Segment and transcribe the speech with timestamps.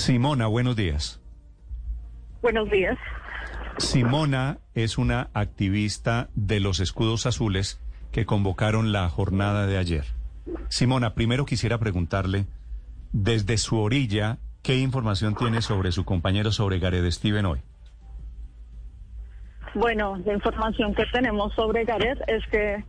[0.00, 1.20] Simona, buenos días.
[2.40, 2.96] Buenos días.
[3.76, 10.06] Simona es una activista de los escudos azules que convocaron la jornada de ayer.
[10.70, 12.46] Simona, primero quisiera preguntarle,
[13.12, 17.60] desde su orilla, ¿qué información tiene sobre su compañero, sobre Gareth Steven hoy?
[19.74, 22.82] Bueno, la información que tenemos sobre Gareth es que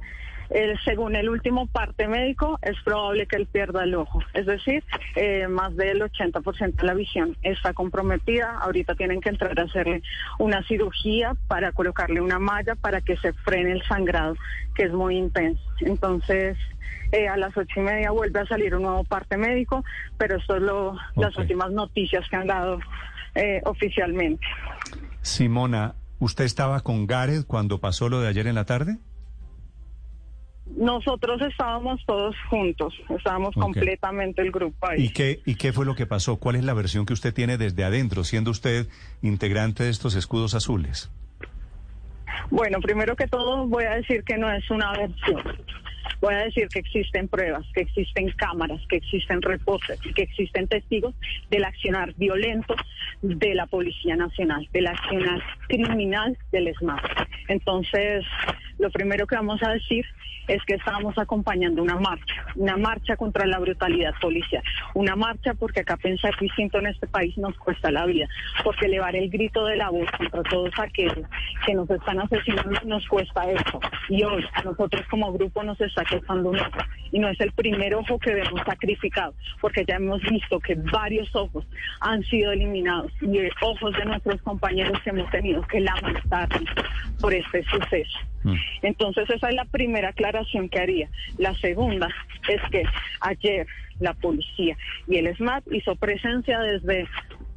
[0.54, 4.22] eh, según el último parte médico, es probable que él pierda el ojo.
[4.34, 4.84] Es decir,
[5.16, 8.58] eh, más del 80% de la visión está comprometida.
[8.60, 10.04] Ahorita tienen que entrar a hacerle
[10.40, 14.36] una cirugía para colocarle una malla para que se frene el sangrado,
[14.76, 15.64] que es muy intenso.
[15.80, 16.58] Entonces,
[17.14, 19.86] eh, a las ocho y media vuelve a salir un nuevo parte médico,
[20.18, 22.80] pero esto es lo, las últimas noticias que han dado
[23.64, 24.46] oficialmente.
[25.22, 28.98] Simona, ¿usted estaba con Gareth cuando pasó lo de ayer en la tarde?
[30.78, 35.06] Nosotros estábamos todos juntos, estábamos completamente el grupo ahí.
[35.06, 36.38] ¿Y qué, ¿Y qué fue lo que pasó?
[36.38, 38.88] ¿Cuál es la versión que usted tiene desde adentro, siendo usted
[39.22, 41.12] integrante de estos escudos azules?
[42.50, 45.42] Bueno, primero que todo voy a decir que no es una versión.
[46.20, 51.16] Voy a decir que existen pruebas, que existen cámaras, que existen reportes, que existen testigos
[51.50, 52.76] del accionar violento
[53.22, 57.04] de la Policía Nacional, del accionar criminal del SMAP.
[57.48, 58.24] Entonces,
[58.82, 60.06] lo primero que vamos a decir
[60.48, 64.64] es que estábamos acompañando una marcha, una marcha contra la brutalidad policial,
[64.96, 68.28] una marcha porque acá pensar distinto en este país nos cuesta la vida,
[68.64, 71.26] porque elevar el grito de la voz contra todos aquellos
[71.66, 73.80] que nos están asesinando nos cuesta eso.
[74.10, 76.80] Y hoy nosotros como grupo nos está costando un ojo.
[77.12, 81.34] Y no es el primer ojo que vemos sacrificado, porque ya hemos visto que varios
[81.36, 81.66] ojos
[82.00, 86.50] han sido eliminados y ojos de nuestros compañeros que hemos tenido que lamentar
[87.20, 88.20] por este suceso.
[88.44, 88.56] Mm.
[88.82, 91.10] Entonces esa es la primera aclaración que haría.
[91.38, 92.10] La segunda
[92.50, 92.84] es que
[93.22, 93.68] ayer
[94.00, 94.76] la policía
[95.08, 97.08] y el SMAT hizo presencia desde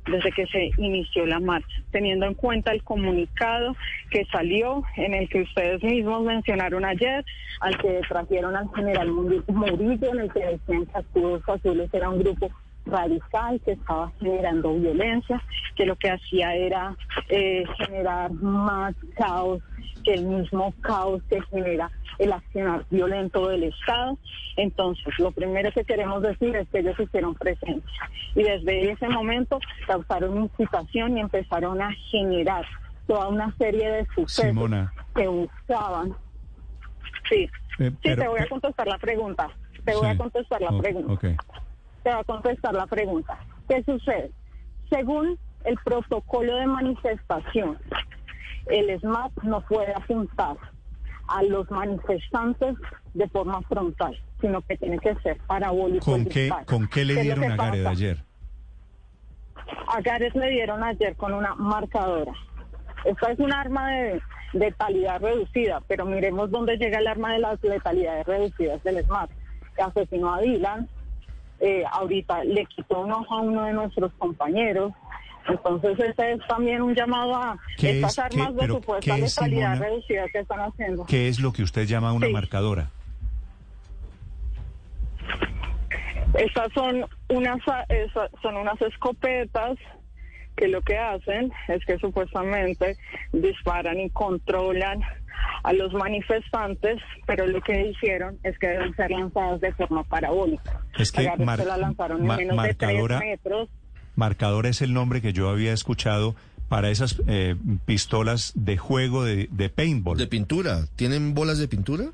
[0.06, 3.74] desde que se inició la marcha, teniendo en cuenta el comunicado
[4.10, 7.24] que salió en el que ustedes mismos mencionaron ayer,
[7.60, 12.50] al que trajeron al general Murillo, en el que decían que Azules era un grupo
[12.86, 15.42] radical que estaba generando violencia,
[15.76, 16.96] que lo que hacía era
[17.28, 19.62] eh, generar más caos
[20.04, 24.18] que el mismo caos que genera el accionar violento del Estado.
[24.56, 29.58] Entonces, lo primero que queremos decir es que ellos hicieron presencia y desde ese momento
[29.86, 32.64] causaron incitación y empezaron a generar
[33.06, 34.70] toda una serie de sucesos
[35.14, 36.14] que buscaban.
[37.28, 39.48] Sí, eh, sí, te voy a contestar la pregunta.
[39.84, 41.36] Te voy a contestar la pregunta.
[42.04, 43.36] Te voy a contestar la pregunta.
[43.68, 44.30] ¿Qué sucede?
[44.88, 47.78] Según el protocolo de manifestación
[48.66, 50.56] el SMAT no puede apuntar
[51.28, 52.76] a los manifestantes
[53.14, 56.04] de forma frontal, sino que tiene que ser parabólico.
[56.04, 58.24] ¿Con qué, ¿con qué le dieron a Gareth ayer?
[59.88, 62.32] A Gareth le dieron ayer con una marcadora.
[63.04, 64.22] Esta es un arma de
[64.52, 69.30] letalidad reducida, pero miremos dónde llega el arma de las letalidades reducidas del SMAT.
[69.82, 70.88] Asesinó a Dylan,
[71.60, 74.92] eh, ahorita le quitó un ojo a uno de nuestros compañeros,
[75.48, 80.60] entonces ese es también un llamado a estas armas de supuesta letalidad reducida que están
[80.60, 81.04] haciendo.
[81.06, 82.90] ¿Qué es lo que usted llama una marcadora?
[86.34, 87.58] Estas son unas,
[88.42, 89.78] son unas escopetas
[90.56, 92.96] que lo que hacen es que supuestamente
[93.32, 95.00] disparan y controlan
[95.62, 100.80] a los manifestantes, pero lo que hicieron es que deben ser lanzadas de forma parabólica.
[100.98, 103.68] Es que la lanzaron en menos de tres metros.
[104.16, 106.36] Marcador es el nombre que yo había escuchado
[106.68, 110.16] para esas eh, pistolas de juego de, paintball.
[110.16, 110.86] ¿De pintura?
[110.96, 112.04] ¿Tienen bolas de pintura?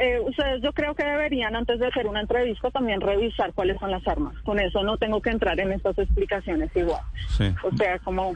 [0.00, 3.90] Eh, ustedes yo creo que deberían antes de hacer una entrevista también revisar cuáles son
[3.90, 4.34] las armas.
[4.44, 7.02] Con eso no tengo que entrar en estas explicaciones igual.
[7.62, 8.34] O sea, como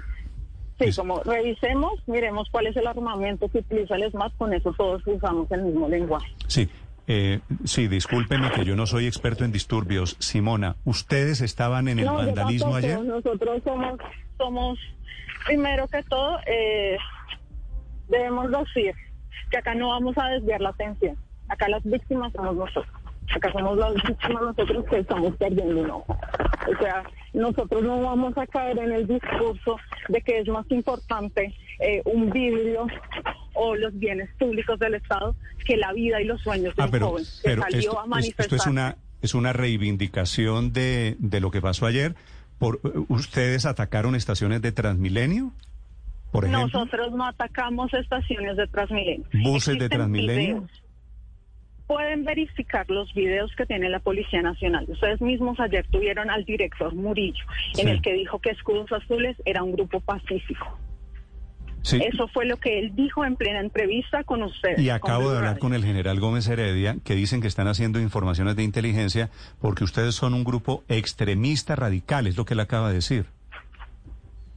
[0.79, 5.07] Sí, como revisemos, miremos cuál es el armamento que utiliza el SMAT, con eso todos
[5.07, 6.27] usamos el mismo lenguaje.
[6.49, 6.69] Sí,
[7.07, 10.17] eh, sí, discúlpeme que yo no soy experto en disturbios.
[10.19, 13.01] Simona, ¿ustedes estaban en el vandalismo ayer?
[13.01, 14.01] Nosotros somos,
[14.37, 14.79] somos,
[15.47, 16.97] primero que todo, eh,
[18.09, 18.95] debemos decir
[19.51, 21.17] que acá no vamos a desviar la atención.
[21.55, 22.87] Acá las víctimas somos nosotros.
[23.33, 26.19] Acá somos las víctimas nosotros que estamos perdiendo un ojo.
[26.67, 29.77] O sea, nosotros no vamos a caer en el discurso
[30.09, 32.89] de que es más importante eh, un vidrio
[33.55, 37.25] o los bienes públicos del Estado que la vida y los sueños del ah, joven
[37.43, 38.47] que salió a manifestar.
[38.47, 42.17] Esto es una, es una reivindicación de, de lo que pasó ayer.
[42.59, 45.53] Por, ¿Ustedes atacaron estaciones de Transmilenio?
[46.33, 46.67] Por ejemplo?
[46.67, 49.25] Nosotros no atacamos estaciones de Transmilenio.
[49.45, 50.67] ¿Buses de Transmilenio?
[51.87, 54.87] Pueden verificar los videos que tiene la Policía Nacional.
[54.89, 57.45] Ustedes mismos ayer tuvieron al director Murillo,
[57.79, 60.79] en el que dijo que Escudos Azules era un grupo pacífico.
[61.93, 64.79] Eso fue lo que él dijo en plena entrevista con ustedes.
[64.79, 68.57] Y acabo de hablar con el general Gómez Heredia, que dicen que están haciendo informaciones
[68.57, 69.29] de inteligencia
[69.61, 73.27] porque ustedes son un grupo extremista radical, es lo que él acaba de decir.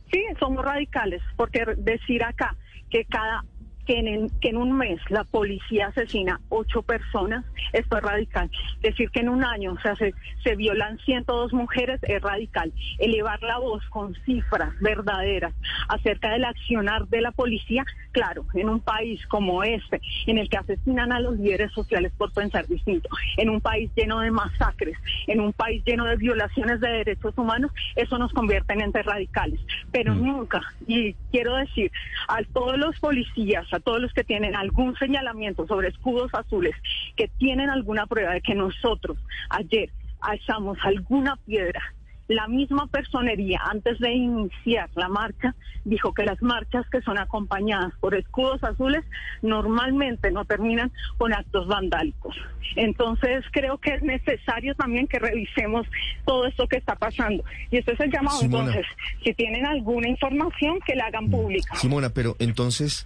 [0.09, 2.55] Sí, somos radicales, porque decir acá
[2.89, 3.43] que cada
[3.87, 8.51] que en, que en un mes la policía asesina ocho personas, esto es radical.
[8.81, 10.13] Decir que en un año o sea, se,
[10.43, 12.73] se violan 102 mujeres es radical.
[12.99, 15.53] Elevar la voz con cifras verdaderas
[15.87, 20.57] acerca del accionar de la policía, claro, en un país como este, en el que
[20.57, 24.97] asesinan a los líderes sociales por pensar distinto, en un país lleno de masacres,
[25.27, 29.61] en un país lleno de violaciones de derechos humanos, eso nos convierte en entes radicales.
[29.91, 30.25] Pero mm.
[30.25, 31.89] nunca, y quiero decir,
[32.27, 36.75] a todos los policías, todos los que tienen algún señalamiento sobre escudos azules,
[37.15, 39.17] que tienen alguna prueba de que nosotros
[39.49, 39.89] ayer
[40.21, 41.81] alzamos alguna piedra
[42.27, 47.93] la misma personería, antes de iniciar la marcha, dijo que las marchas que son acompañadas
[47.99, 49.03] por escudos azules
[49.41, 52.35] normalmente no terminan con actos vandálicos.
[52.75, 55.87] Entonces creo que es necesario también que revisemos
[56.25, 57.43] todo esto que está pasando.
[57.71, 58.39] Y esto es el llamado.
[58.41, 58.85] Entonces,
[59.23, 61.75] si tienen alguna información, que la hagan pública.
[61.75, 63.05] Simona, pero entonces...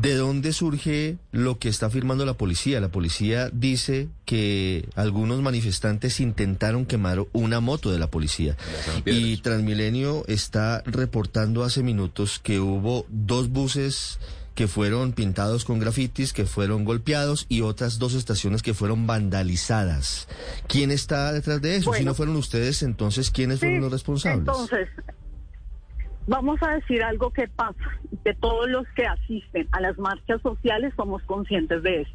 [0.00, 2.80] ¿De dónde surge lo que está afirmando la policía?
[2.80, 8.56] La policía dice que algunos manifestantes intentaron quemar una moto de la policía.
[9.04, 14.18] Y Transmilenio está reportando hace minutos que hubo dos buses
[14.56, 20.28] que fueron pintados con grafitis, que fueron golpeados y otras dos estaciones que fueron vandalizadas.
[20.66, 21.92] ¿Quién está detrás de eso?
[21.92, 24.40] si no fueron ustedes, entonces, ¿quiénes fueron los responsables?
[24.40, 24.88] Entonces,
[26.26, 27.84] Vamos a decir algo que pasa,
[28.24, 32.12] que todos los que asisten a las marchas sociales somos conscientes de eso.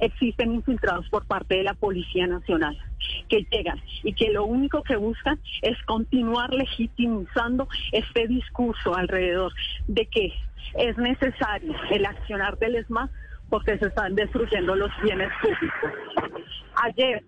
[0.00, 2.76] Existen infiltrados por parte de la Policía Nacional
[3.28, 9.52] que llegan y que lo único que buscan es continuar legitimizando este discurso alrededor
[9.86, 10.32] de que
[10.74, 13.10] es necesario el accionar del ESMA
[13.48, 15.92] porque se están destruyendo los bienes públicos.
[16.82, 17.22] Ayer,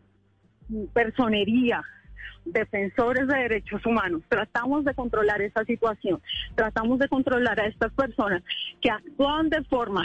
[0.93, 1.83] personería,
[2.45, 6.21] defensores de derechos humanos, tratamos de controlar esta situación,
[6.55, 8.43] tratamos de controlar a estas personas
[8.81, 10.05] que actúan de forma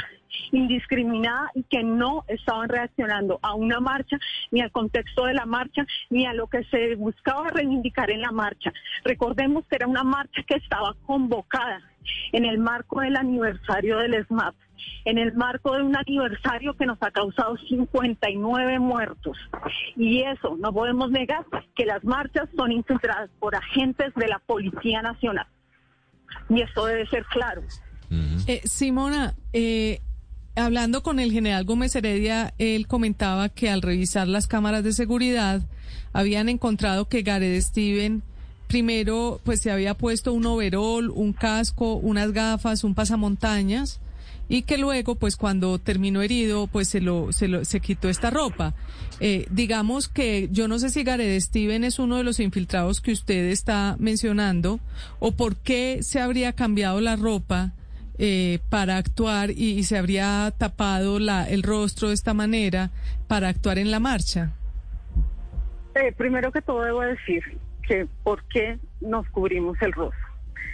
[0.51, 4.17] indiscriminada y que no estaban reaccionando a una marcha,
[4.51, 8.31] ni al contexto de la marcha, ni a lo que se buscaba reivindicar en la
[8.31, 8.71] marcha.
[9.03, 11.81] Recordemos que era una marcha que estaba convocada
[12.31, 14.55] en el marco del aniversario del SMAP
[15.05, 19.37] en el marco de un aniversario que nos ha causado 59 muertos.
[19.95, 21.45] Y eso, no podemos negar
[21.75, 25.47] que las marchas son infiltradas por agentes de la Policía Nacional.
[26.49, 27.61] Y eso debe ser claro.
[28.47, 29.99] Eh, Simona, eh,
[30.55, 35.61] hablando con el general Gómez Heredia, él comentaba que al revisar las cámaras de seguridad
[36.13, 38.23] habían encontrado que Gareth Steven
[38.69, 43.99] primero pues se había puesto un overol, un casco, unas gafas, un pasamontañas
[44.47, 48.29] y que luego, pues cuando terminó herido, pues se lo, se lo, se quitó esta
[48.29, 48.73] ropa.
[49.19, 53.11] Eh, digamos que yo no sé si Gareth Steven es uno de los infiltrados que
[53.11, 54.79] usted está mencionando,
[55.19, 57.73] o por qué se habría cambiado la ropa
[58.17, 62.91] eh, para actuar y, se habría tapado la, el rostro de esta manera
[63.27, 64.53] para actuar en la marcha.
[65.95, 67.43] Eh, primero que todo debo decir
[67.89, 70.28] que por qué nos cubrimos el rostro.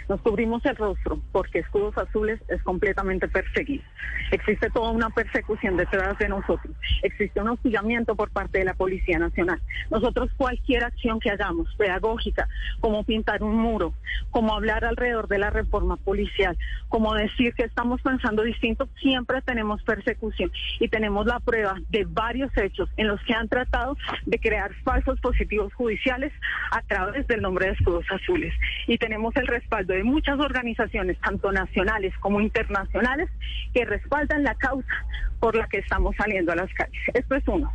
[0.08, 3.84] Nos cubrimos el rostro porque Escudos Azules es completamente perseguido.
[4.32, 6.76] Existe toda una persecución detrás de nosotros.
[7.02, 9.62] Existe un hostigamiento por parte de la Policía Nacional.
[9.90, 12.48] Nosotros cualquier acción que hagamos, pedagógica,
[12.80, 13.94] como pintar un muro,
[14.32, 16.58] como hablar alrededor de la reforma policial,
[16.90, 22.56] como decir que estamos pensando distinto, siempre tenemos persecución y tenemos la prueba de varios
[22.58, 26.32] hechos en los que han tratado de crear falsos positivos judiciales
[26.72, 28.54] a través del nombre de Escudos Azules.
[28.88, 33.30] Y tenemos el respaldo de muchas organizaciones, tanto nacionales como internacionales,
[33.74, 35.06] que respaldan la causa
[35.40, 37.02] por la que estamos saliendo a las calles.
[37.14, 37.74] Esto es uno.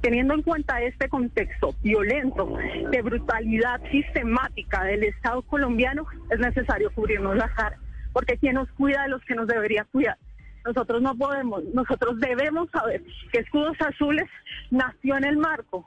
[0.00, 2.56] Teniendo en cuenta este contexto violento
[2.90, 7.78] de brutalidad sistemática del Estado colombiano, es necesario cubrirnos la cara,
[8.12, 10.18] porque quien nos cuida de los que nos debería cuidar.
[10.64, 13.02] Nosotros no podemos, nosotros debemos saber
[13.32, 14.28] que Escudos Azules
[14.70, 15.86] nació en el marco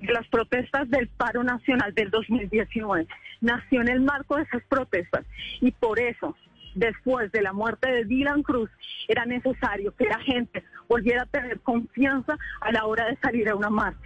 [0.00, 3.06] de las protestas del paro nacional del 2019.
[3.40, 5.24] Nació en el marco de esas protestas
[5.60, 6.36] y por eso,
[6.74, 8.70] después de la muerte de Dylan Cruz,
[9.08, 13.54] era necesario que la gente volviera a tener confianza a la hora de salir a
[13.56, 13.98] una marcha.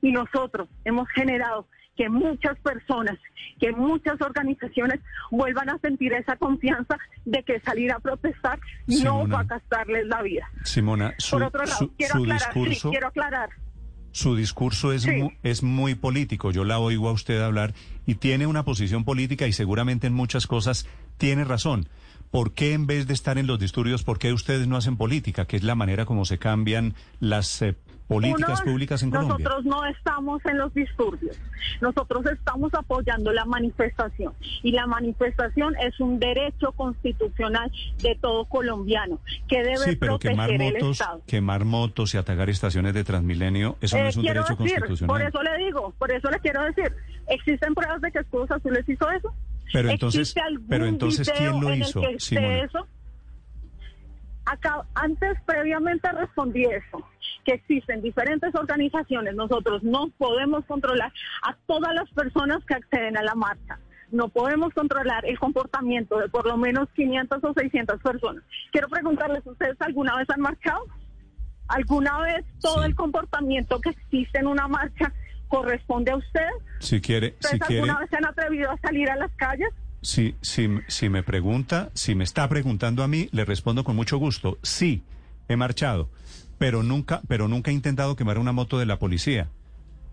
[0.00, 3.18] Y nosotros hemos generado que muchas personas,
[3.58, 5.00] que muchas organizaciones
[5.32, 10.22] vuelvan a sentir esa confianza de que salir a protestar no va a gastarles la
[10.22, 10.48] vida.
[10.62, 13.48] Simona, su, Por otro lado, su- quiero, su aclarar, sí, discurso, quiero aclarar.
[14.18, 15.10] Su discurso es, Sí.
[15.12, 16.50] mu- es muy político.
[16.50, 17.74] Yo la oigo a usted hablar
[18.06, 20.86] y tiene una posición política y seguramente en muchas cosas
[21.18, 21.88] tiene razón.
[22.30, 25.46] ¿Por qué en vez de estar en los disturbios, por qué ustedes no hacen política?
[25.46, 27.74] Que es la manera como se cambian las eh,
[28.08, 29.36] políticas Uno, públicas en Colombia.
[29.38, 31.38] Nosotros no estamos en los disturbios.
[31.80, 34.32] Nosotros estamos apoyando la manifestación.
[34.62, 37.70] Y la manifestación es un derecho constitucional
[38.02, 41.22] de todo colombiano que debe Sí, pero proteger quemar el motos, Estado.
[41.26, 45.08] quemar motos y atacar estaciones de Transmilenio, eso no Eh, es un derecho decir, constitucional.
[45.08, 46.92] por eso le digo, por eso le quiero decir,
[47.28, 49.34] ¿existen pruebas de que Escudos Azules hizo eso?
[49.72, 52.86] Pero entonces- ¿Existe algún pero entonces, ¿quién lo en el hizo?
[54.46, 57.06] Acá, antes, previamente respondí eso,
[57.44, 59.34] que existen diferentes organizaciones.
[59.34, 63.78] Nosotros no podemos controlar a todas las personas que acceden a la marcha.
[64.10, 68.42] No podemos controlar el comportamiento de por lo menos 500 o 600 personas.
[68.72, 70.80] Quiero preguntarles, ¿ustedes alguna vez han marchado?
[71.68, 72.88] ¿Alguna vez todo Sí.
[72.88, 75.12] el comportamiento que existe en una marcha
[75.48, 76.52] corresponde a ustedes?
[76.80, 79.68] Si quiere, si ¿Ustedes quiere, alguna vez se han atrevido a salir a las calles?
[80.00, 84.16] si, si, si me pregunta, si me está preguntando a mí, le respondo con mucho
[84.16, 84.56] gusto.
[84.62, 85.02] Sí,
[85.48, 86.08] he marchado,
[86.58, 89.48] pero nunca, pero nunca he intentado quemar una moto de la policía.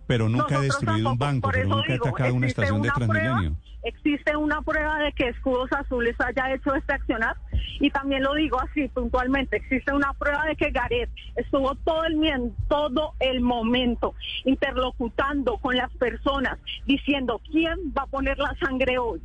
[0.06, 2.90] Pero nunca he Nosotros destruido un banco, pero nunca he digo, atacado una estación de
[2.90, 3.34] Transmilenio.
[3.54, 7.36] prueba- existe una prueba de que Escudos Azules haya hecho este accionar
[7.80, 12.16] y también lo digo así puntualmente, existe una prueba de que Garet estuvo todo el
[12.16, 18.98] mien- todo el momento interlocutando con las personas diciendo quién va a poner la sangre
[18.98, 19.20] hoy.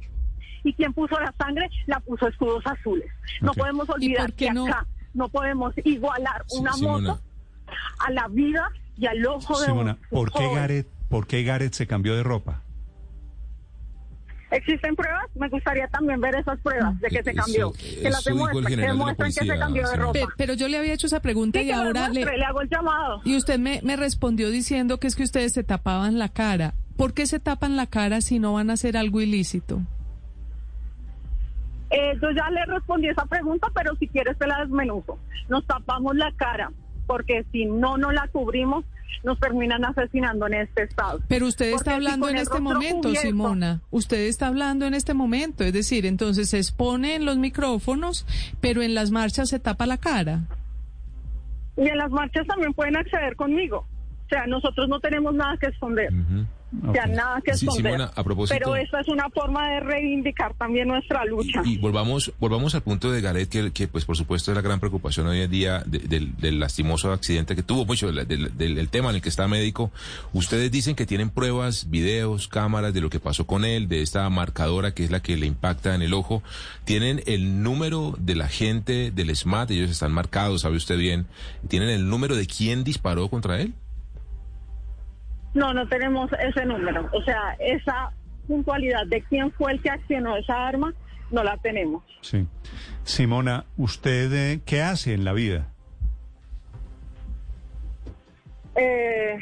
[0.63, 3.09] Y quien puso la sangre la puso Escudos Azules.
[3.41, 4.67] No podemos ¿Y olvidar por qué que no?
[4.67, 7.09] acá no podemos igualar Sí, una Simona.
[7.09, 7.21] moto
[7.99, 10.55] a la vida y al ojo de Simona, un ¿por qué joven.
[10.55, 12.61] Gareth, por qué Gareth se cambió de ropa?
[14.51, 15.23] ¿Existen pruebas?
[15.35, 17.71] Me gustaría también ver esas pruebas de que se Eso- cambió.
[17.71, 20.11] que las demuestren, que de demuestren que se cambió de ropa.
[20.13, 22.25] Pe- pero yo le había hecho esa pregunta Sí, y ahora le...
[22.25, 23.21] le hago el llamado.
[23.23, 26.73] Y usted me, me respondió diciendo que es que ustedes se tapaban la cara.
[26.97, 29.81] ¿Por qué se tapan la cara si no van a hacer algo ilícito?
[31.91, 35.19] Eh, yo ya le respondí esa pregunta, pero si quieres te la desmenuzo.
[35.49, 36.71] Nos tapamos la cara,
[37.05, 38.85] porque si no nos la cubrimos,
[39.23, 41.19] nos terminan asesinando en este estado.
[41.27, 43.81] Pero usted está hablando en este momento, cubierto- Simona.
[43.91, 45.63] Usted está hablando en este momento.
[45.65, 48.25] Es decir, entonces se expone en los micrófonos,
[48.61, 50.41] pero en las marchas se tapa la cara.
[51.77, 53.85] Y en las marchas también pueden acceder conmigo.
[54.25, 56.09] O sea, nosotros no tenemos nada que esconder.
[56.13, 56.47] O
[56.87, 56.95] Ok.
[57.09, 57.83] nada que esconder.
[57.93, 61.61] Simona, a propósito- Pero esta es una forma de reivindicar también nuestra lucha.
[61.65, 64.61] Y, y volvamos, volvamos al punto de Garet, que, que, pues por supuesto es la
[64.61, 68.75] gran preocupación hoy en día de- del, del lastimoso accidente que tuvo, mucho del- del-
[68.75, 69.91] del tema en el que está médico.
[70.33, 74.29] Ustedes dicen que tienen pruebas, videos, cámaras de lo que pasó con él, de esta
[74.29, 76.41] marcadora que es la que le impacta en el ojo.
[76.85, 79.71] ¿Tienen el número de la gente del SMAT?
[79.71, 81.25] Ellos están marcados, sabe usted bien.
[81.67, 83.73] ¿Tienen el número de quién disparó contra él?
[85.53, 87.09] No, no tenemos ese número.
[87.13, 88.11] O sea, esa
[88.47, 90.93] puntualidad de quién fue el que accionó esa arma,
[91.29, 92.03] no la tenemos.
[92.21, 92.47] Sí.
[93.03, 95.67] Simona, ¿usted eh, qué hace en la vida?
[98.75, 99.37] Eh,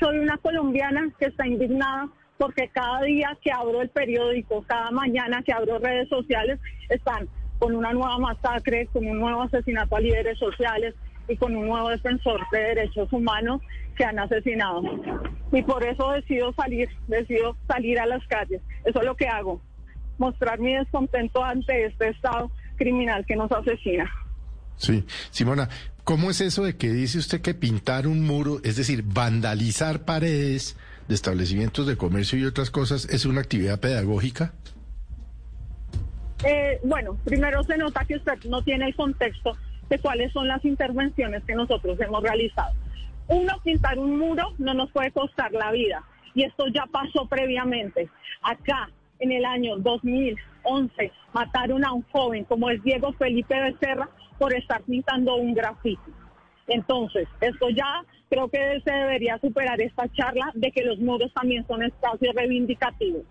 [0.00, 2.08] soy una colombiana que está indignada
[2.38, 6.58] porque cada día que abro el periódico, cada mañana que abro redes sociales,
[6.88, 10.94] están con una nueva masacre, con un nuevo asesinato a líderes sociales
[11.28, 13.62] y con un nuevo defensor de derechos humanos
[13.94, 14.82] que han asesinado.
[15.52, 18.60] Y por eso decido salir, decido salir a las calles.
[18.84, 19.60] Eso es lo que hago,
[20.18, 24.10] mostrar mi descontento ante este Estado criminal que nos asesina.
[24.76, 25.68] Sí, Simona,
[26.02, 30.76] ¿cómo es eso de que dice usted que pintar un muro, es decir, vandalizar paredes
[31.08, 34.52] de establecimientos de comercio y otras cosas, es una actividad pedagógica?
[36.44, 39.56] Eh, bueno, primero se nota que usted no tiene el contexto
[39.88, 42.74] de cuáles son las intervenciones que nosotros hemos realizado.
[43.28, 46.02] Uno, pintar un muro no nos puede costar la vida
[46.34, 48.08] y esto ya pasó previamente.
[48.42, 54.52] Acá, en el año 2011, mataron a un joven como es Diego Felipe Becerra por
[54.54, 56.12] estar pintando un grafiti.
[56.66, 61.66] Entonces, esto ya creo que se debería superar esta charla de que los muros también
[61.66, 63.22] son espacios reivindicativos.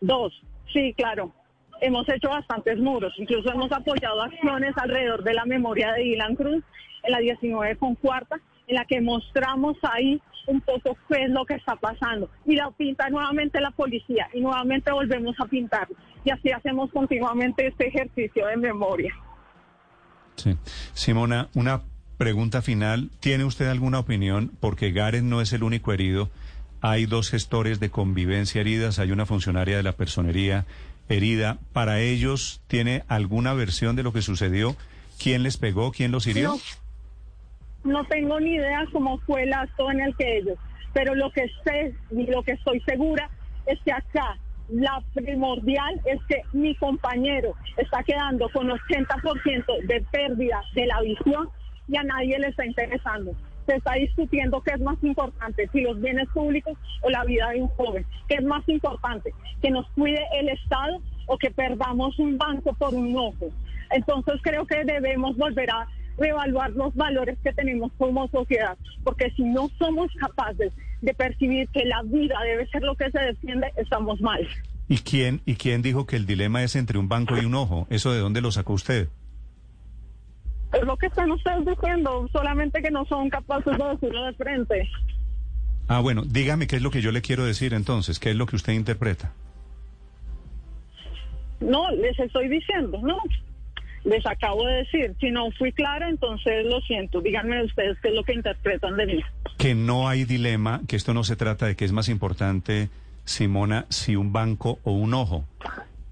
[0.00, 0.32] Dos,
[0.72, 1.32] sí, claro,
[1.80, 6.62] hemos hecho bastantes muros, incluso hemos apoyado acciones alrededor de la memoria de Dylan Cruz
[7.04, 11.44] en la 19 con cuarta, en la que mostramos ahí un poco qué es lo
[11.44, 12.30] que está pasando.
[12.44, 15.88] Y la pinta nuevamente la policía y nuevamente volvemos a pintar.
[16.24, 19.14] Y así hacemos continuamente este ejercicio de memoria.
[20.36, 20.56] Sí.
[20.92, 21.82] Simona, una
[22.16, 23.10] pregunta final.
[23.20, 24.52] ¿Tiene usted alguna opinión?
[24.60, 26.30] Porque Gareth no es el único herido.
[26.80, 30.66] hay dos gestores de convivencia heridas, hay una funcionaria de la personería
[31.08, 31.58] herida.
[31.72, 34.76] ¿Para ellos tiene alguna versión de lo que sucedió?
[35.18, 35.92] ¿Quién les pegó?
[35.92, 36.50] ¿Quién los hirió?
[36.50, 36.60] No,
[37.84, 40.58] no tengo ni idea cómo fue el acto en el que ellos,
[40.92, 43.30] pero lo que sé y lo que estoy segura
[43.66, 44.36] es que acá
[44.68, 51.48] la primordial es que mi compañero está quedando con 80% de pérdida de la visión
[51.86, 53.32] y a nadie le está interesando.
[53.66, 57.62] Se está discutiendo qué es más importante, si los bienes públicos o la vida de
[57.62, 58.04] un joven.
[58.28, 59.32] ¿Qué es más importante?
[59.62, 63.48] ¿Que nos cuide el Estado o que perdamos un banco por un ojo?
[63.90, 65.86] Entonces creo que debemos volver a
[66.18, 71.84] reevaluar los valores que tenemos como sociedad, porque si no somos capaces de percibir que
[71.84, 74.46] la vida debe ser lo que se defiende, estamos mal.
[74.88, 77.86] ¿Y quién, ¿Y quién dijo que el dilema es entre un banco y un ojo?
[77.90, 79.08] ¿Eso de dónde lo sacó usted?
[80.72, 84.88] Es lo que están ustedes diciendo, solamente que no son capaces de decirlo de frente.
[85.88, 88.46] Ah, bueno, dígame qué es lo que yo le quiero decir entonces, qué es lo
[88.46, 89.32] que usted interpreta.
[91.60, 93.18] No, les estoy diciendo, no.
[94.04, 97.22] Les acabo de decir, si no fui clara, entonces lo siento.
[97.22, 99.20] Díganme ustedes qué es lo que interpretan de mí.
[99.56, 102.90] Que no hay dilema, que esto no se trata de que es más importante,
[103.24, 105.46] Simona, si un banco o un ojo.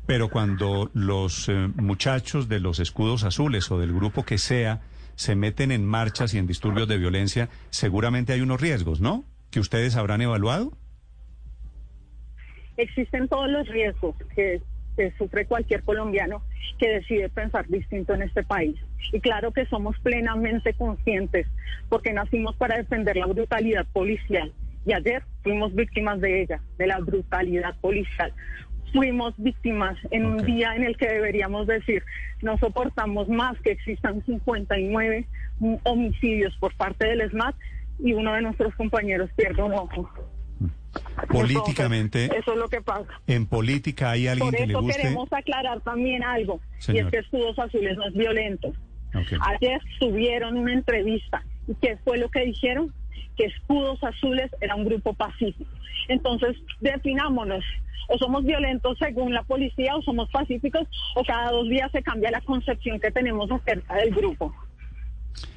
[0.07, 4.81] Pero cuando los eh, muchachos de los escudos azules o del grupo que sea
[5.15, 9.25] se meten en marchas y en disturbios de violencia, seguramente hay unos riesgos, ¿no?
[9.51, 10.73] Que ustedes habrán evaluado.
[12.79, 14.63] Existen todos los riesgos que
[14.97, 16.43] que sufre cualquier colombiano
[16.79, 18.77] que decide pensar distinto en este país.
[19.13, 21.47] Y claro que somos plenamente conscientes
[21.89, 24.53] porque nacimos para defender la brutalidad policial.
[24.85, 28.33] Y ayer fuimos víctimas de ella, de la brutalidad policial.
[28.93, 32.03] Fuimos víctimas en un día en el que deberíamos decir,
[32.43, 35.27] no soportamos más que existan 59
[35.85, 37.55] homicidios por parte del SMAT
[38.01, 40.11] y uno de nuestros compañeros pierde un ojo.
[41.29, 42.27] Políticamente.
[42.37, 43.07] eso es lo que pasa.
[43.27, 45.01] En política hay alguien Por que le eso guste.
[45.03, 47.05] queremos aclarar también algo, y Señor.
[47.07, 48.73] es que Escudos Azules no es violento.
[49.43, 52.93] Ayer tuvieron una entrevista, ¿y qué fue lo que dijeron?
[53.37, 55.71] Que Escudos Azules era un grupo pacífico.
[56.09, 57.65] Entonces, definámonos,
[58.09, 62.31] o somos violentos según la policía, o somos pacíficos, o cada dos días se cambia
[62.31, 64.55] la concepción que tenemos acerca del grupo.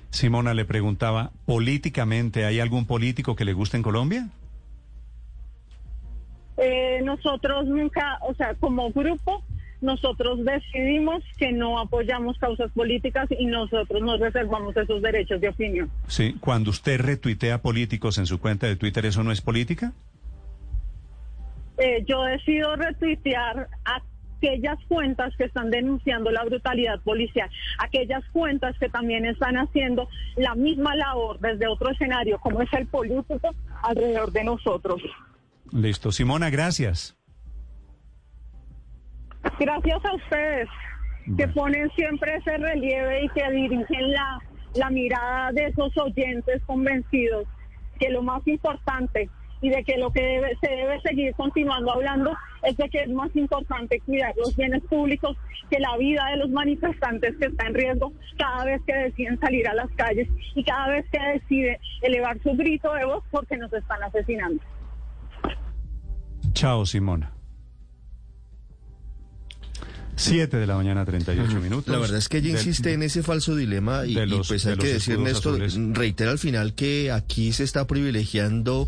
[0.10, 4.30] Simona le preguntaba, ¿políticamente hay algún político que le guste en Colombia?
[6.58, 9.44] Eh, nosotros nunca, o sea, como grupo,
[9.82, 15.92] nosotros decidimos que no apoyamos causas políticas y nosotros nos reservamos esos derechos de opinión.
[16.08, 19.94] Sí, cuando usted retuitea políticos en su cuenta de Twitter, ¿eso no es política?
[21.78, 28.88] Eh, yo decido retuitear aquellas cuentas que están denunciando la brutalidad policial, aquellas cuentas que
[28.88, 34.44] también están haciendo la misma labor desde otro escenario, como es el político, alrededor de
[34.46, 35.02] nosotros.
[35.72, 36.12] Listo.
[36.12, 37.18] Simona, gracias.
[39.60, 40.68] Gracias a ustedes
[41.38, 44.40] que ponen siempre ese relieve y que dirigen la,
[44.76, 47.46] la mirada de esos oyentes convencidos
[48.00, 49.30] que lo más importante
[49.62, 53.10] y de que lo que debe- se debe seguir continuando hablando es de que es
[53.10, 55.38] más importante cuidar los bienes públicos
[55.70, 59.68] que la vida de los manifestantes que está en riesgo cada vez que deciden salir
[59.68, 63.72] a las calles y cada vez que deciden elevar su grito de voz porque nos
[63.74, 64.62] están asesinando.
[66.56, 67.35] Chao, Simona.
[70.18, 71.92] Siete de la mañana, 38 minutos.
[71.94, 74.48] La verdad es que ella Del- insiste en ese falso dilema y, de y los-
[74.48, 75.98] pues de hay que los decir, Néstor, azules.
[75.98, 78.88] reitera al final que aquí se está privilegiando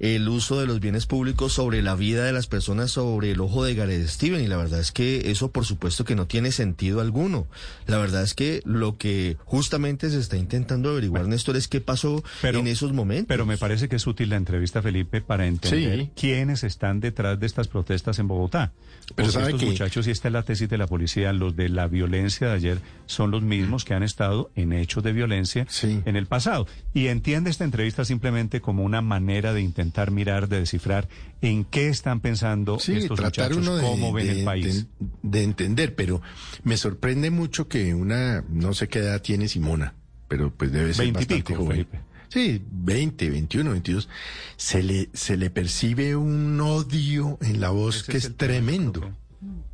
[0.00, 3.64] el uso de los bienes públicos sobre la vida de las personas, sobre el ojo
[3.64, 7.00] de Gareth Steven y la verdad es que eso por supuesto que no tiene sentido
[7.00, 7.46] alguno.
[7.86, 12.22] La verdad es que lo que justamente se está intentando averiguar, Néstor, es qué pasó
[12.42, 13.26] Pero- en esos momentos.
[13.28, 16.10] Pero me parece que es útil la entrevista, Felipe, para entender Sí.
[16.16, 18.72] quiénes están detrás de estas protestas en Bogotá.
[19.14, 19.66] Pero Porque ¿sabe estos qué?
[19.66, 22.78] muchachos, y esta es la tesis de la policía, los de la violencia de ayer
[23.06, 26.00] son los mismos que han estado en hechos de violencia Sí.
[26.04, 26.66] en el pasado.
[26.92, 31.08] Y entiende esta entrevista simplemente como una manera de intentar mirar, de descifrar
[31.42, 34.86] en qué están pensando Sí, estos tratar muchachos, uno de, cómo ven de el país.
[35.22, 36.22] de entender, pero
[36.62, 39.94] me sorprende mucho que una, no sé qué edad tiene Simona,
[40.28, 41.70] pero pues debe ser bastante Veintipico, joven.
[41.72, 42.00] Felipe.
[42.30, 44.08] Sí, 20, 21, 22.
[44.56, 49.12] Se le, se le percibe un odio en la voz Ese que es tremendo.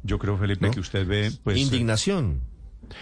[0.03, 0.73] Yo creo, Felipe, ¿No?
[0.73, 2.41] que usted ve, pues, Indignación.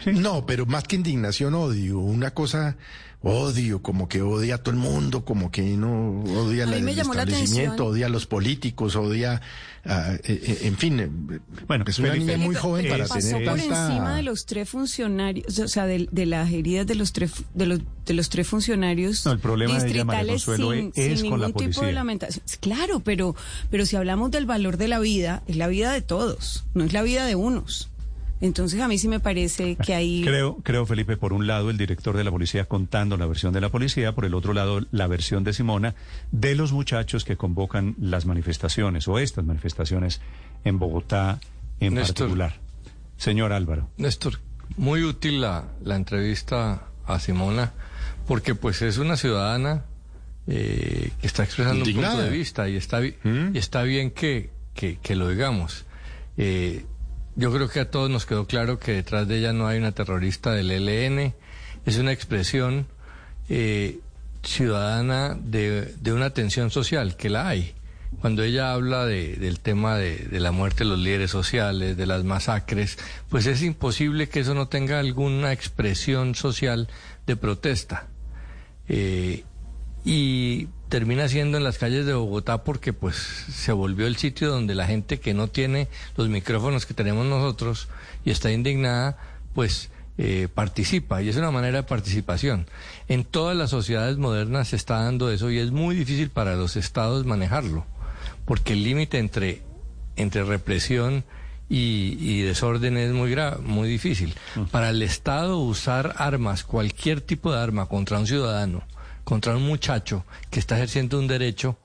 [0.07, 1.99] No, pero más que indignación, odio.
[1.99, 2.77] Una cosa,
[3.23, 6.91] odio, como que odia a todo el mundo, como que no odia la- el la
[6.93, 7.81] establecimiento, atención.
[7.81, 9.41] odia a los políticos, odia,
[9.85, 11.01] ah, eh, eh, en fin.
[11.01, 11.09] eh,
[11.67, 13.87] Bueno, es una niña muy joven eh, para pasó tener por tanta...
[13.89, 17.67] encima de los tres funcionarios, o sea, de, de las heridas de los tres de
[17.67, 21.31] los de los tres funcionarios No, el problema de ella, María distritales sin, es sin
[21.31, 22.45] con la ningún tipo de lamentación.
[22.61, 23.35] Claro, pero
[23.71, 26.93] pero si hablamos del valor de la vida, es la vida de todos, no es
[26.93, 27.91] la vida de unos.
[28.41, 31.77] Entonces a mí sí me parece que ahí Creo, creo, Felipe, por un lado el
[31.79, 35.07] director de la policía contando la versión de la policía, por el otro lado la
[35.07, 35.95] versión de Simona
[36.31, 40.21] de los muchachos que convocan las manifestaciones o estas manifestaciones
[40.65, 41.41] en Bogotá
[41.81, 42.27] en Néstor.
[42.27, 42.55] particular.
[43.17, 43.89] Señor Álvaro.
[43.97, 44.39] Néstor,
[44.77, 47.73] muy útil la, la entrevista a Simona,
[48.27, 49.85] porque pues es una ciudadana
[50.47, 53.55] eh, que está expresando un punto de vista y está, ¿Mm?
[53.55, 55.85] y está bien que, que, que lo digamos.
[56.37, 56.85] Eh,
[57.39, 59.93] yo creo que a todos nos quedó claro que detrás de ella no hay una
[59.93, 61.33] terrorista del ELN,
[61.87, 62.87] es una expresión
[63.49, 64.01] eh,
[64.43, 67.75] ciudadana de, una tensión social, que la hay.
[68.21, 72.07] Cuando ella habla de- del tema de, de la muerte de los líderes sociales, de
[72.07, 72.99] las masacres,
[73.29, 76.89] pues es imposible que eso no tenga alguna expresión social
[77.27, 78.07] de protesta.
[78.89, 79.45] Eh,
[80.05, 84.75] y termina siendo en las calles de Bogotá porque pues se volvió el sitio donde
[84.75, 87.89] la gente que no tiene los micrófonos que tenemos nosotros
[88.25, 89.19] y está indignada,
[89.55, 92.67] pues eh, participa y es una manera de participación.
[93.09, 96.77] En todas las sociedades modernas se está dando eso y es muy difícil para los
[96.77, 97.87] estados manejarlo,
[98.45, 99.63] porque el límite entre,
[100.17, 101.25] entre represión
[101.69, 104.35] y, y desorden es muy gra- muy difícil.
[104.71, 108.83] Para el Estado usar armas, cualquier tipo de arma contra un ciudadano,
[109.29, 111.77] contra un muchacho que está ejerciendo un derecho,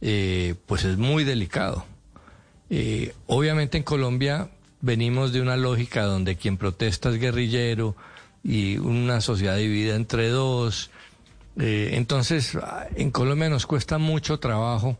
[0.00, 1.86] eh, pues es muy delicado.
[2.70, 7.94] Eh, obviamente en Colombia venimos de una lógica donde quien protesta es guerrillero
[8.42, 10.90] y una sociedad dividida entre dos.
[11.56, 12.58] Eh, entonces,
[12.96, 14.98] en Colombia nos cuesta mucho trabajo,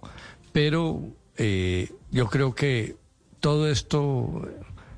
[0.53, 1.03] pero
[2.13, 2.95] yo creo que
[3.41, 4.49] todo esto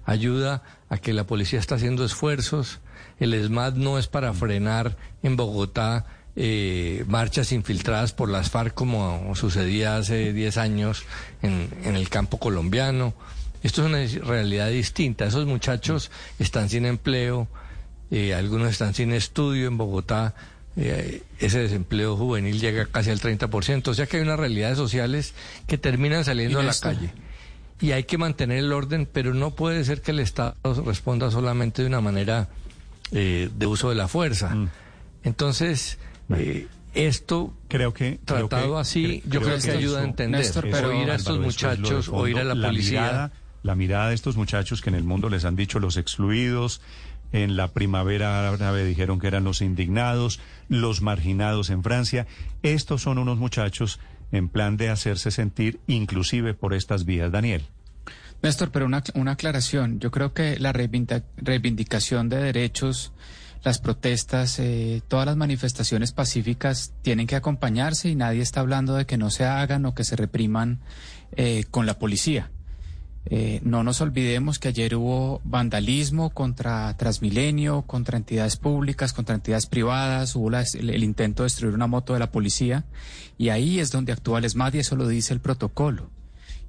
[0.04, 2.80] ayuda a que la policía está haciendo esfuerzos.
[3.18, 6.04] El ESMAD no es para frenar en Bogotá
[6.36, 11.04] eh, marchas infiltradas por las FARC como sucedía hace 10 años
[11.42, 13.14] en, en el campo colombiano.
[13.62, 15.24] Esto es una realidad distinta.
[15.24, 17.48] Esos muchachos están sin empleo,
[18.10, 20.34] eh, algunos están sin estudio en Bogotá.
[20.76, 23.88] eh, ese desempleo juvenil llega casi al 30%.
[23.88, 25.34] O sea que hay unas realidades sociales
[25.66, 27.10] que terminan saliendo a la calle.
[27.80, 31.82] Y hay que mantener el orden, pero no puede ser que el Estado responda solamente
[31.82, 32.48] de una manera
[33.12, 34.54] eh, de uso de la fuerza.
[34.54, 34.70] Mm.
[35.24, 35.98] Entonces,
[36.30, 40.40] eh, esto Creo que creo tratado que- así, yo creo que ayuda a entender.
[40.40, 42.20] Néstor, pero- oír a Álvaro, estos eso es de muchachos, fondo.
[42.22, 43.00] oír a la policía.
[43.02, 43.32] mirada,
[43.62, 46.80] la mirada de estos muchachos que en el mundo les han dicho los excluidos,
[47.32, 52.26] en la primavera árabe dijeron que eran los indignados, los marginados en Francia.
[52.62, 53.98] Estos son unos muchachos
[54.30, 57.32] en plan de hacerse sentir inclusive por estas vías.
[57.32, 57.64] Daniel.
[58.42, 59.98] Néstor, pero una, una aclaración.
[60.00, 63.12] Yo creo que la reivindicación de derechos,
[63.64, 69.06] las protestas, eh, todas las manifestaciones pacíficas tienen que acompañarse y nadie está hablando de
[69.06, 70.80] que no se hagan o que se repriman
[71.36, 72.50] eh, con la policía.
[73.26, 79.64] Eh, no nos olvidemos que ayer hubo vandalismo contra Transmilenio, contra entidades públicas, contra entidades
[79.64, 82.84] privadas, hubo el, el intento de destruir una moto de la policía
[83.38, 86.10] y ahí es donde actúa el ESMAD y eso lo dice el protocolo.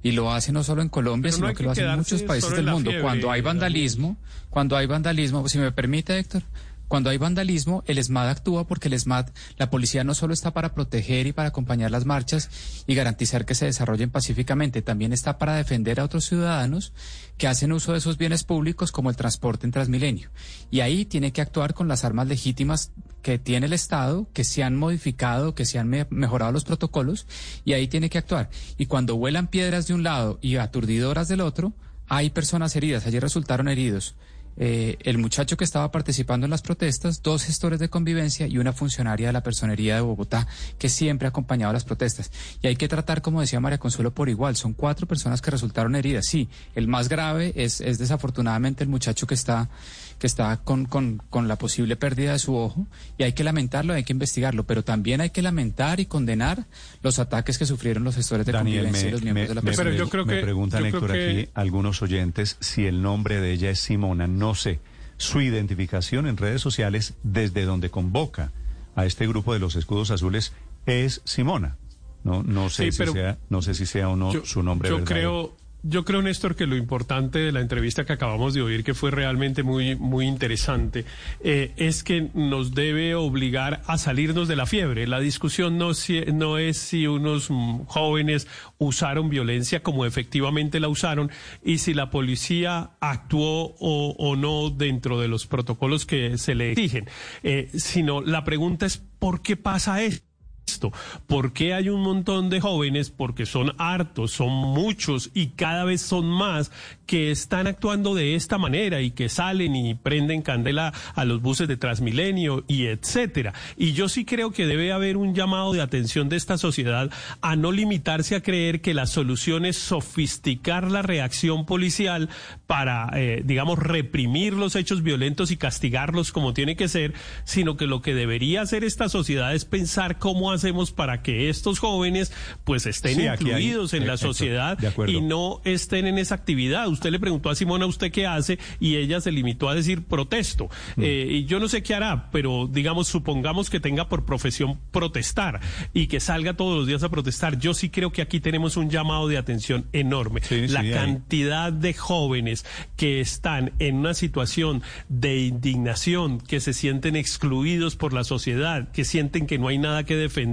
[0.02, 2.22] Y lo hace no solo en Colombia, no sino que, que lo hacen quedarse muchos
[2.22, 2.90] países del en mundo.
[2.90, 4.16] fiebre, cuando hay vandalismo,
[4.48, 6.42] cuando hay vandalismo, si me permite, Héctor,
[6.88, 10.72] cuando hay vandalismo, el ESMAD actúa porque el ESMAD, la policía no solo está para
[10.74, 12.48] proteger y para acompañar las marchas
[12.86, 16.92] y garantizar que se desarrollen pacíficamente, también está para defender a otros ciudadanos
[17.38, 20.30] que hacen uso de esos bienes públicos como el transporte en Transmilenio.
[20.70, 24.62] Y ahí tiene que actuar con las armas legítimas que tiene el Estado, que se
[24.62, 27.26] han modificado, que se han me- mejorado los protocolos,
[27.64, 28.48] y ahí tiene que actuar.
[28.78, 31.74] Y cuando vuelan piedras de un lado y aturdidoras del otro,
[32.06, 33.04] hay personas heridas.
[33.06, 34.14] Ayer resultaron heridos
[34.56, 38.72] eh, el muchacho que estaba participando en las protestas, dos gestores de convivencia y una
[38.72, 40.46] funcionaria de la personería de Bogotá
[40.78, 42.30] que siempre ha acompañado las protestas.
[42.62, 44.56] Y hay que tratar, como decía María Consuelo, por igual.
[44.56, 46.26] Son cuatro personas que resultaron heridas.
[46.26, 49.68] Sí, el más grave es, es desafortunadamente el muchacho que está,
[50.18, 52.86] que está con, con, con la posible pérdida de su ojo
[53.18, 56.66] y hay que lamentarlo, hay que investigarlo, pero también hay que lamentar y condenar
[57.02, 59.54] los ataques que sufrieron los gestores de Daniel, convivencia me, y los miembros me- de
[59.54, 63.40] la Pero yo me- preguntan, yo creo Héctor, que- aquí algunos oyentes si el nombre
[63.40, 64.26] de ella es Simona.
[64.26, 64.80] No sé.
[65.18, 68.52] Su identificación en redes sociales desde donde convoca
[68.94, 70.52] a este grupo de los escudos azules
[70.86, 71.76] es Simona.
[72.24, 74.62] No, no sé Sí, si pero sea, no sé si sea o no yo, su
[74.62, 75.52] nombre yo verdadero.
[75.52, 75.56] creo
[75.88, 79.10] yo creo, Néstor, que lo importante de la entrevista que acabamos de oír, que fue
[79.10, 81.04] realmente muy, muy interesante,
[81.40, 85.06] eh, es que nos debe obligar a salirnos de la fiebre.
[85.06, 85.92] La discusión no,
[86.32, 87.48] no es si unos
[87.86, 91.30] jóvenes usaron violencia como efectivamente la usaron
[91.64, 96.72] y si la policía actuó o, o no dentro de los protocolos que se le
[96.72, 97.08] exigen,
[97.42, 100.35] eh, sino la pregunta es ¿por qué pasa esto?
[100.66, 100.92] Esto?
[101.26, 103.10] ¿Por qué hay un montón de jóvenes?
[103.10, 106.70] Porque son hartos, son muchos y cada vez son más
[107.06, 111.68] que están actuando de esta manera y que salen y prenden candela a los buses
[111.68, 113.54] de Transmilenio y etcétera.
[113.76, 117.54] Y yo sí creo que debe haber un llamado de atención de esta sociedad a
[117.54, 122.28] no limitarse a creer que la solución es sofisticar la reacción policial
[122.66, 127.86] para, eh, digamos, reprimir los hechos violentos y castigarlos como tiene que ser, sino que
[127.86, 132.32] lo que debería hacer esta sociedad es pensar cómo hacemos para que estos jóvenes
[132.64, 136.88] pues estén incluidos en la sociedad y no estén en esa actividad.
[136.88, 138.58] Usted le preguntó a Simona, ¿usted qué hace?
[138.80, 140.68] Y ella se limitó a decir protesto.
[140.96, 141.02] Mm.
[141.02, 145.60] Eh, y yo no sé qué hará, pero digamos, supongamos que tenga por profesión protestar
[145.92, 147.58] y que salga todos los días a protestar.
[147.58, 150.40] Yo sí creo que aquí tenemos un llamado de atención enorme.
[150.68, 152.64] la cantidad de jóvenes
[152.96, 159.04] que están en una situación de indignación, que se sienten excluidos por la sociedad, que
[159.04, 160.45] sienten que no hay nada que defender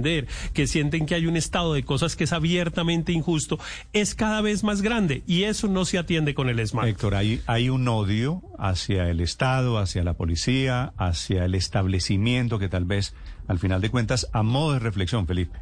[0.52, 3.58] que sienten que hay un estado de cosas que es abiertamente injusto,
[3.92, 6.88] es cada vez más grande y eso no se atiende con el SMART.
[6.88, 12.68] Héctor, hay, hay un odio hacia el Estado, hacia la policía, hacia el establecimiento que
[12.68, 13.14] tal vez,
[13.46, 15.58] al final de cuentas, a modo de reflexión, Felipe.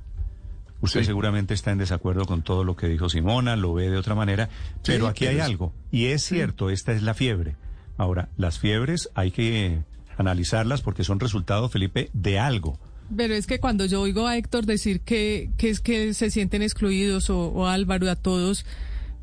[0.80, 4.16] Usted seguramente está en desacuerdo con todo lo que dijo Simona, lo ve de otra
[4.16, 4.48] manera,
[4.84, 7.54] pero aquí hay algo, y es cierto, esta es la fiebre.
[7.96, 9.84] Ahora, las fiebres hay que
[10.18, 12.80] analizarlas porque son resultado, Felipe, de algo.
[13.16, 16.62] Pero es que cuando yo oigo a Héctor decir que, que es que se sienten
[16.62, 18.64] excluidos o, o Álvaro a todos,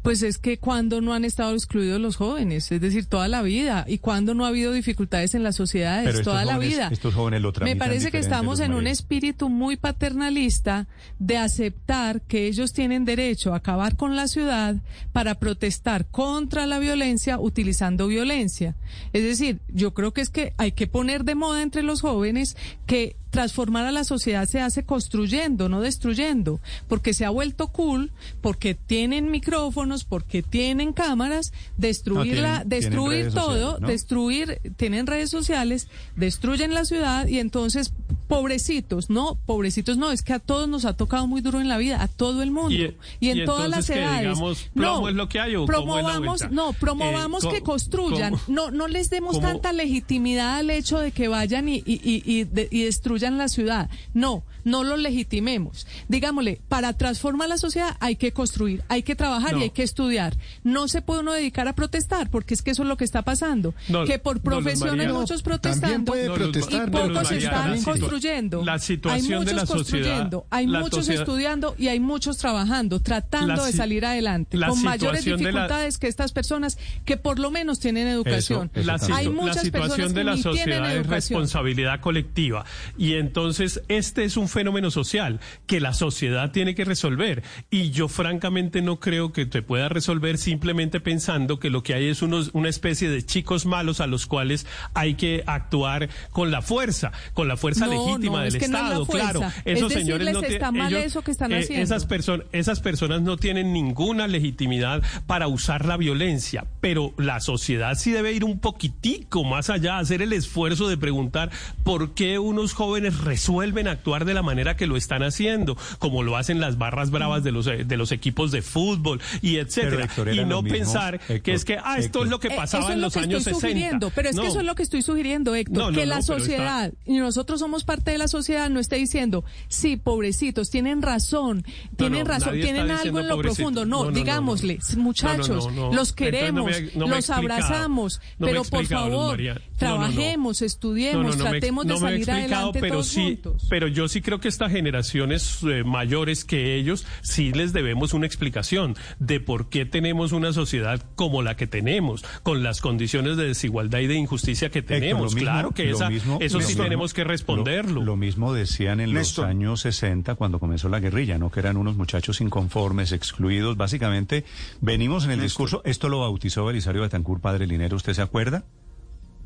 [0.01, 3.85] pues es que cuando no han estado excluidos los jóvenes, es decir, toda la vida,
[3.87, 6.89] y cuando no ha habido dificultades en las sociedades, toda la vida.
[6.91, 10.87] Estos jóvenes lo Me parece que estamos en un espíritu muy paternalista
[11.19, 14.77] de aceptar que ellos tienen derecho a acabar con la ciudad
[15.11, 18.75] para protestar contra la violencia utilizando violencia.
[19.13, 22.55] Es decir, yo creo que es que hay que poner de moda entre los jóvenes
[22.85, 28.11] que transformar a la sociedad se hace construyendo, no destruyendo, porque se ha vuelto cool,
[28.41, 36.85] porque tienen micrófonos, porque tienen cámaras, destruirla, destruir todo, destruir, tienen redes sociales, destruyen la
[36.85, 37.93] ciudad y entonces
[38.27, 41.77] pobrecitos, no, pobrecitos no, es que a todos nos ha tocado muy duro en la
[41.77, 42.71] vida, a todo el mundo.
[43.19, 44.37] Y, en todas las edades.
[44.73, 49.39] no, es lo que hay, promovamos, no, promovamos eh, que construyan, no, no les demos
[49.39, 53.89] tanta legitimidad al hecho de que vayan y, y, y destruyan en la ciudad.
[54.13, 55.87] No, no lo legitimemos.
[56.07, 60.37] Digámosle, para transformar la sociedad hay que construir, hay que trabajar y hay que estudiar.
[60.63, 63.21] No se puede uno dedicar a protestar, porque es que eso es lo que está
[63.23, 63.73] pasando.
[64.05, 68.63] que por profesiones muchos protestando protestar, y pocos están construyendo.
[68.63, 73.65] La situación hay muchos de la construyendo, hay muchos estudiando y hay muchos trabajando, tratando
[73.65, 78.71] de salir adelante, con mayores dificultades que estas personas que por lo menos tienen educación.
[78.73, 82.65] la, hay muchas situación de la sociedad es responsabilidad colectiva
[82.97, 87.43] y entonces este es un fenómeno social que la sociedad tiene que resolver.
[87.69, 92.07] Y yo francamente no creo que se pueda resolver simplemente pensando que lo que hay
[92.07, 96.61] es unos, una especie de chicos malos a los cuales hay que actuar con la
[96.61, 99.05] fuerza, con la fuerza legítima del Estado.
[99.05, 100.95] claro, esos señores no tienen.
[100.95, 101.83] eso que están eh, haciendo.
[101.83, 107.95] Esas, personas esas personas no tienen ninguna legitimidad para usar la violencia, pero la sociedad
[107.95, 111.51] sí debe ir un poquitico más allá, hacer el esfuerzo de preguntar
[111.83, 116.37] por qué unos jóvenes resuelven actuar de la manera que lo están haciendo, como lo
[116.37, 120.09] hacen las barras bravas de los, eh, de los equipos de fútbol y etcétera.
[120.33, 123.15] y no pensar que es que, ah, esto es lo que eh, pasaba en los
[123.17, 124.09] años 60.
[124.13, 127.59] Pero es que eso es lo que estoy sugiriendo, Héctor, que la sociedad, y nosotros
[127.59, 132.91] somos parte de la sociedad, no esté diciendo, sí, pobrecitos, tienen razón, tienen razón, tienen
[132.91, 133.85] algo en lo profundo.
[133.85, 139.39] No, digámosles, muchachos, los queremos, los abrazamos, pero por favor,
[139.77, 143.65] trabajemos, estudiemos, tratemos de salir adelante pero todos sí, juntos.
[143.69, 148.27] Pero yo sí creo que estas generaciones eh, mayores que ellos sí les debemos una
[148.27, 153.47] explicación de por qué tenemos una sociedad como la que tenemos, con las condiciones de
[153.47, 155.33] desigualdad y de injusticia que tenemos.
[155.33, 156.11] claro que esa,
[156.41, 158.03] eso sí tenemos que responderlo.
[158.03, 161.49] Lo, mismo decían en los años 60 cuando comenzó la guerrilla, ¿no?
[161.49, 163.77] Que eran unos muchachos inconformes, excluidos.
[163.77, 164.45] Básicamente,
[164.79, 168.63] venimos en el discurso, esto lo bautizó Belisario Betancur, padre Linero, ¿usted se acuerda?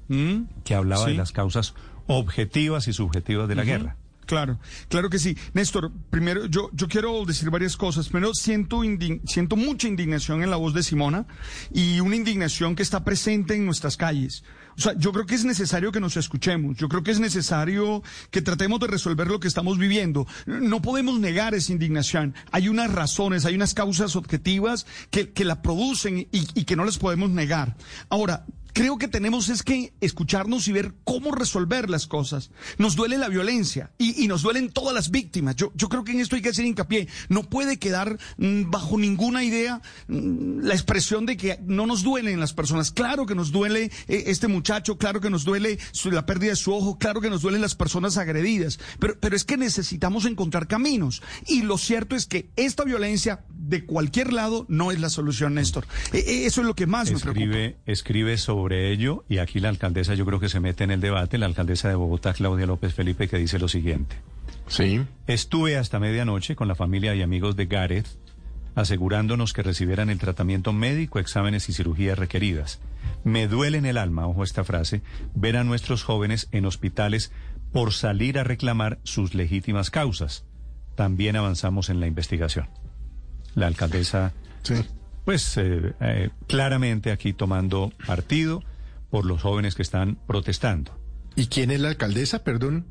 [0.09, 0.41] ¿Mm?
[0.65, 1.73] Que hablaba de las causas
[2.07, 3.95] objetivas y subjetivas de la guerra.
[4.25, 4.59] Claro,
[4.89, 5.37] claro que sí.
[5.53, 8.09] Néstor, primero yo, yo quiero decir varias cosas.
[8.09, 8.81] Primero, siento,
[9.25, 11.25] siento mucha indignación en la voz de Simona
[11.73, 14.43] y una indignación que está presente en nuestras calles.
[14.77, 16.77] O sea, yo creo que es necesario que nos escuchemos.
[16.77, 20.25] Yo creo que es necesario que tratemos de resolver lo que estamos viviendo.
[20.45, 22.33] No podemos negar esa indignación.
[22.51, 26.85] Hay unas razones, hay unas causas objetivas que, que la producen y, y que no
[26.85, 27.75] las podemos negar.
[28.09, 32.51] Ahora, creo que tenemos es que escucharnos y ver cómo resolver las cosas.
[32.77, 35.55] Nos duele la violencia y, y nos duelen todas las víctimas.
[35.55, 37.07] Yo, yo creo que en esto hay que hacer hincapié.
[37.29, 42.39] No puede quedar mm, bajo ninguna idea mm, la expresión de que no nos duelen
[42.39, 42.91] las personas.
[42.91, 45.79] Claro que nos duele eh, este muchacho, claro que nos duele
[46.11, 49.43] la pérdida de su ojo, claro que nos duelen las personas agredidas, pero, pero es
[49.43, 51.21] que necesitamos encontrar caminos.
[51.47, 55.85] Y lo cierto es que esta violencia de cualquier lado no es la solución, Néstor.
[56.11, 57.45] Eh, eh, eso es lo que más me preocupa.
[57.45, 61.01] Escribe, escribe sobre ello y aquí la alcaldesa yo creo que se mete en el
[61.01, 64.15] debate, la alcaldesa de Bogotá, Claudia López Felipe, que dice lo siguiente.
[64.67, 65.01] Sí.
[65.27, 68.07] Estuve hasta medianoche con la familia y amigos de Gareth
[68.75, 72.79] asegurándonos que recibieran el tratamiento médico, exámenes y cirugías requeridas.
[73.25, 75.01] Me duele en el alma, ojo esta frase,
[75.35, 77.33] ver a nuestros jóvenes en hospitales
[77.73, 80.45] por salir a reclamar sus legítimas causas.
[80.95, 82.69] También avanzamos en la investigación.
[83.55, 84.31] La alcaldesa,
[84.63, 84.75] Sí.
[85.25, 88.63] Pues eh, eh, claramente aquí tomando partido
[89.09, 90.97] por los jóvenes que están protestando.
[91.35, 92.85] ¿Y quién es la alcaldesa, perdón?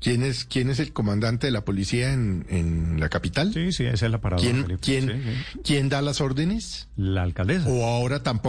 [0.00, 3.52] ¿Quién es, quién es el comandante de la policía en, en la capital?
[3.52, 4.40] Sí, sí, esa es la parada.
[4.42, 4.80] ¿Quién, Felipe.
[4.80, 5.12] quién, Sí,
[5.52, 5.60] sí.
[5.62, 6.88] ¿Quién da las órdenes?
[6.96, 7.68] La alcaldesa.
[7.68, 8.48] ¿O ahora tampoco?